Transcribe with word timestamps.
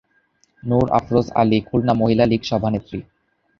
নূর 0.63 0.85
আফরোজ 0.91 1.27
আলী 1.41 1.59
খুলনা 1.67 1.93
মহিলা 2.01 2.25
লীগ 2.25 2.41
সভানেত্রী। 2.43 2.99